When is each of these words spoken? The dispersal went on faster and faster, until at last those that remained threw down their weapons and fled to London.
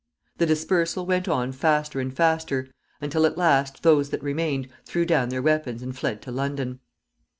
The 0.39 0.47
dispersal 0.47 1.05
went 1.05 1.27
on 1.27 1.51
faster 1.51 1.99
and 1.99 2.11
faster, 2.11 2.69
until 3.01 3.23
at 3.27 3.37
last 3.37 3.83
those 3.83 4.09
that 4.09 4.23
remained 4.23 4.67
threw 4.83 5.05
down 5.05 5.29
their 5.29 5.43
weapons 5.43 5.83
and 5.83 5.95
fled 5.95 6.23
to 6.23 6.31
London. 6.31 6.79